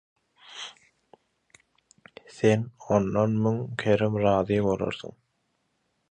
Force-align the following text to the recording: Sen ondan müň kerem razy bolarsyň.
Sen 2.37 2.63
ondan 2.97 3.35
müň 3.43 3.59
kerem 3.83 4.17
razy 4.23 4.57
bolarsyň. 4.69 5.13